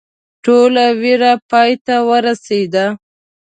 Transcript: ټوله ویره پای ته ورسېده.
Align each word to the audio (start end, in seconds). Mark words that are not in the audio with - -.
ټوله 0.43 0.85
ویره 1.01 1.33
پای 1.49 1.71
ته 1.85 1.95
ورسېده. 2.07 2.85